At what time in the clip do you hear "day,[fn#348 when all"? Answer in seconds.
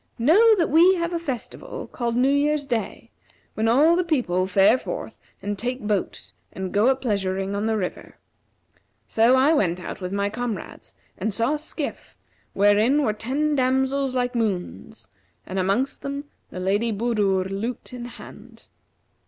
2.65-3.95